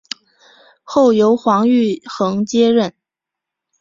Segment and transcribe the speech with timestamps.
[0.81, 2.91] 后由黄玉衡接任。